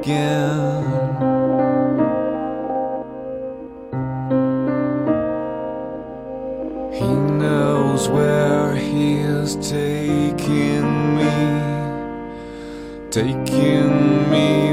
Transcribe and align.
again. 0.00 0.84
He 6.92 7.14
knows 7.42 8.08
where 8.08 8.74
he 8.74 9.14
is 9.16 9.56
taking 9.56 11.16
me, 11.16 11.32
taking 13.10 14.30
me. 14.30 14.65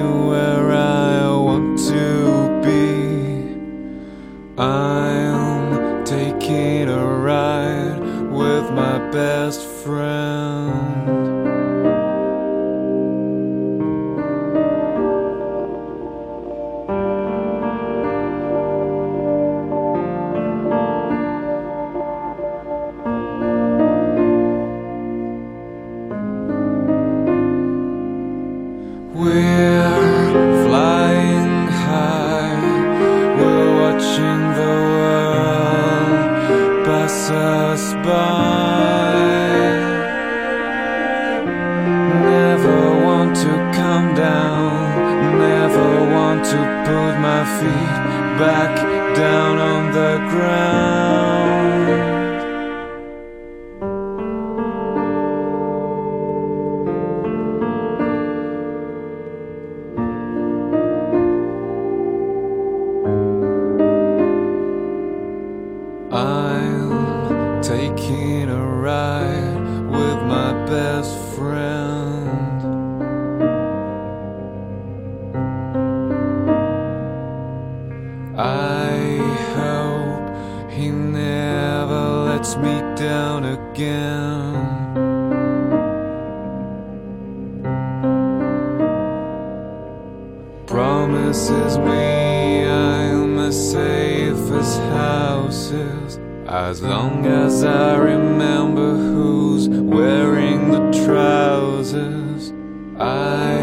as 97.44 97.62
I 97.66 97.98
remember 97.98 98.96
who's 98.96 99.68
wearing 99.68 100.72
the 100.72 100.80
trousers. 101.06 102.54
I 102.98 103.58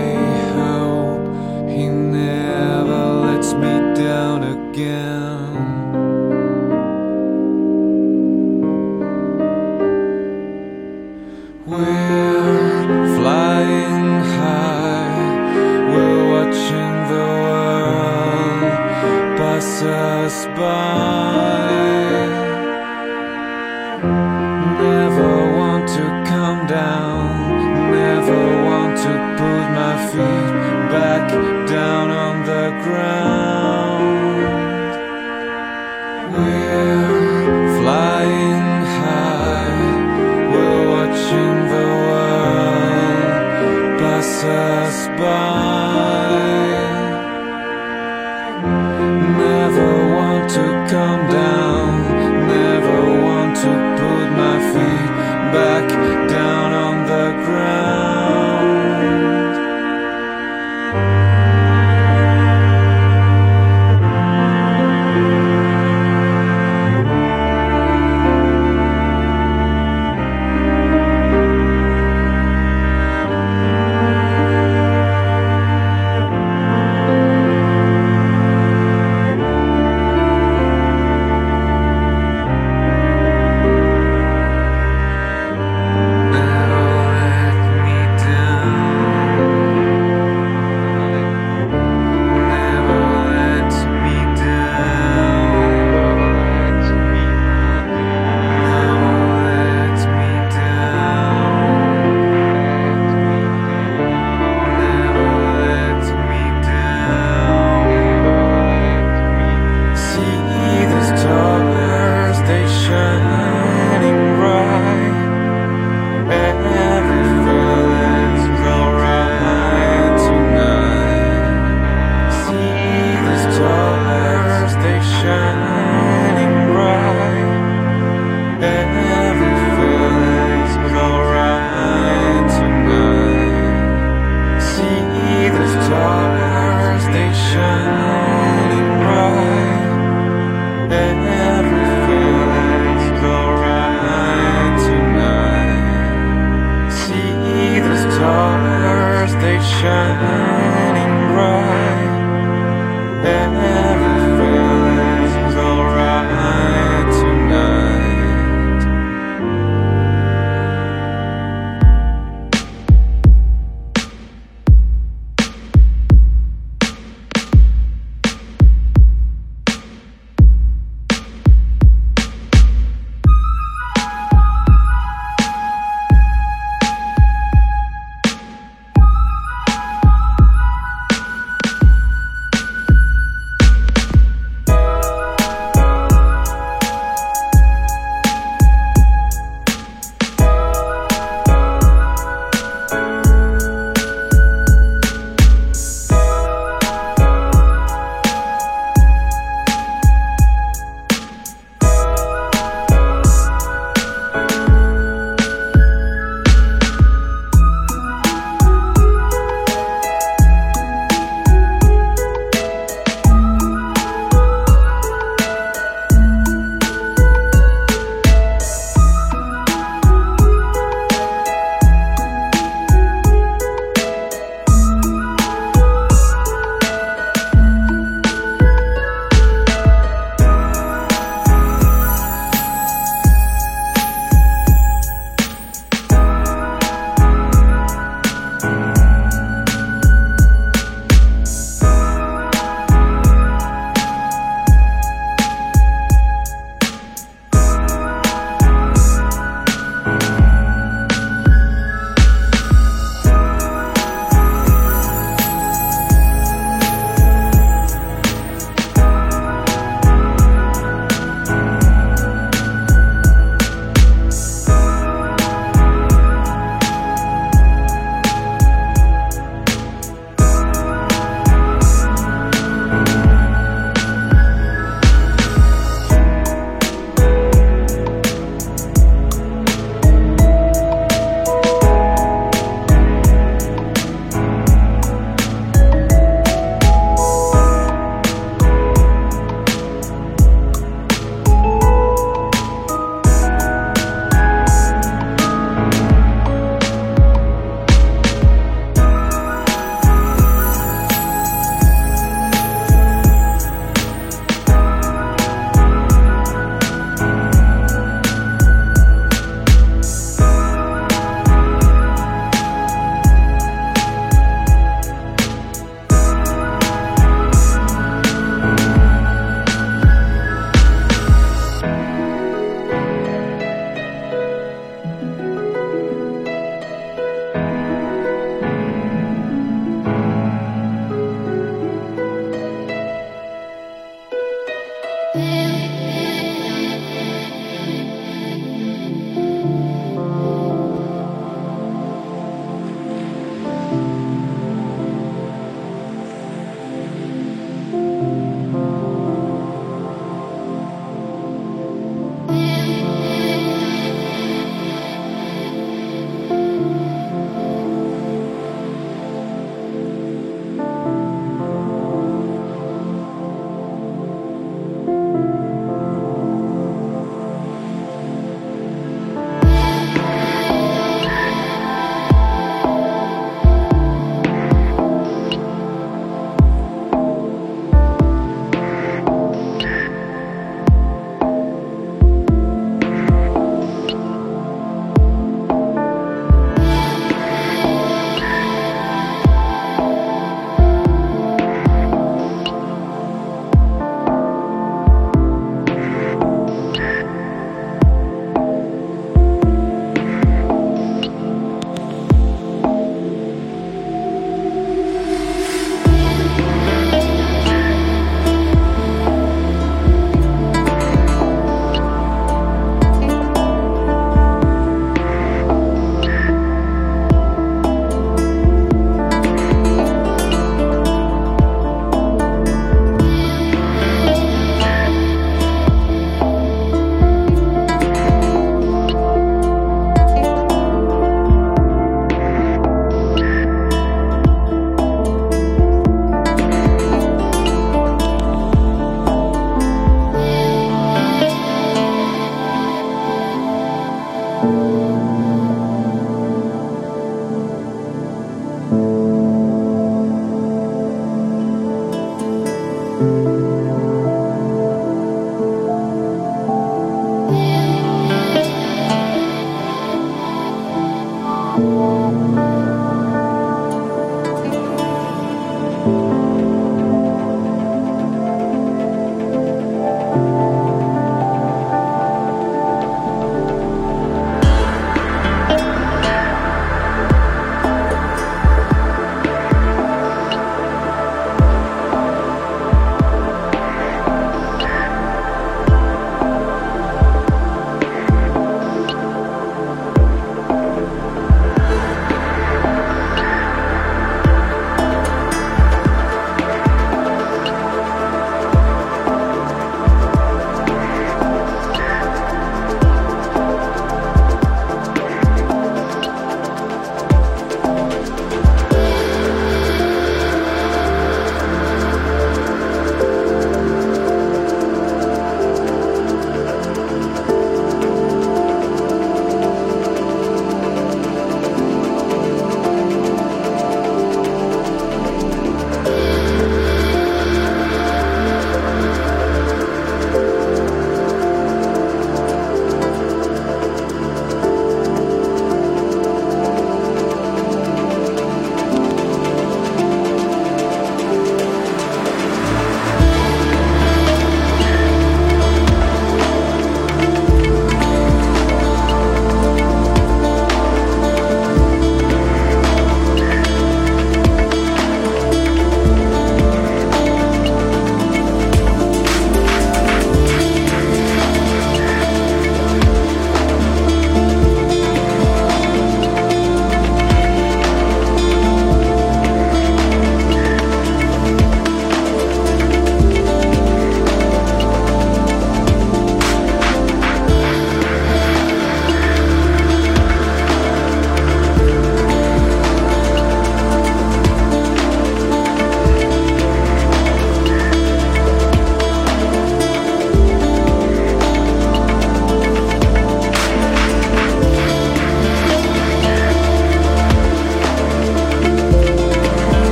hope 0.52 1.26
he 1.66 1.88
never 1.88 3.02
lets 3.24 3.54
me 3.54 3.74
down 3.94 4.42
again. 4.42 5.49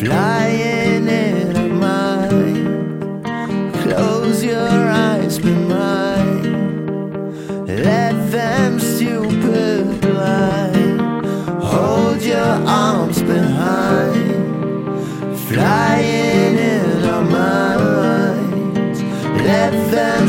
Flying 0.00 1.06
in 1.08 1.54
a 1.56 1.68
mind. 1.68 3.22
Close 3.82 4.42
your 4.42 4.56
eyes, 4.56 5.38
be 5.38 5.52
mine. 5.52 6.42
Let 7.66 8.14
them 8.30 8.80
stupid 8.80 10.02
lie. 10.02 10.96
Hold 11.72 12.22
your 12.22 12.54
arms 12.66 13.20
behind. 13.20 14.40
Flying 15.48 16.56
in 16.56 17.04
our 17.04 17.22
minds. 17.22 19.02
Let 19.50 19.72
them 19.90 20.19